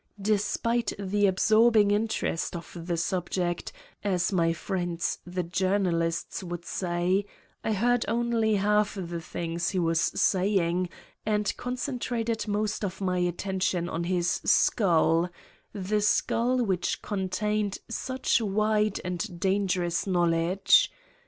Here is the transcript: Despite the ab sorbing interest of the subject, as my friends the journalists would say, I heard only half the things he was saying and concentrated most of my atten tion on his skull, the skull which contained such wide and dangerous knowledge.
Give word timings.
Despite 0.19 0.93
the 0.97 1.27
ab 1.27 1.35
sorbing 1.39 1.91
interest 1.91 2.55
of 2.55 2.75
the 2.87 2.97
subject, 2.97 3.71
as 4.03 4.33
my 4.33 4.51
friends 4.51 5.19
the 5.27 5.43
journalists 5.43 6.41
would 6.41 6.65
say, 6.65 7.27
I 7.63 7.73
heard 7.73 8.05
only 8.07 8.55
half 8.55 8.95
the 8.95 9.21
things 9.21 9.69
he 9.69 9.77
was 9.77 10.01
saying 10.01 10.89
and 11.23 11.55
concentrated 11.55 12.47
most 12.47 12.83
of 12.83 12.99
my 12.99 13.19
atten 13.27 13.59
tion 13.59 13.89
on 13.89 14.05
his 14.05 14.41
skull, 14.43 15.29
the 15.71 16.01
skull 16.01 16.63
which 16.65 17.03
contained 17.03 17.77
such 17.87 18.41
wide 18.41 18.99
and 19.05 19.39
dangerous 19.39 20.07
knowledge. 20.07 20.91